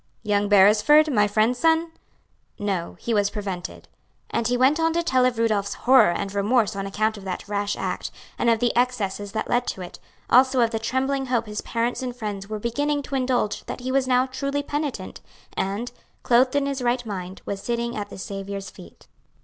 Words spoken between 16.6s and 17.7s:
his right mind, was